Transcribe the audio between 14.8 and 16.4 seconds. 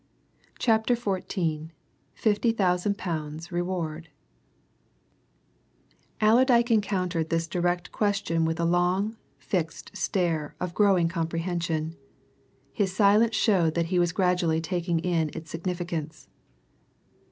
in its significance.